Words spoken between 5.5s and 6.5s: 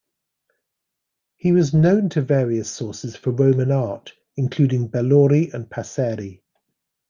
and Passeri.